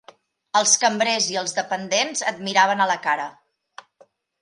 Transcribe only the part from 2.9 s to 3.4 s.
la cara